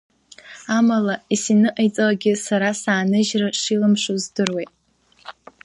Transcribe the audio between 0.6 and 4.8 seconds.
Амала, есиныҟаиҵалакгьы сара сааныжьра шилымшо здыруеит!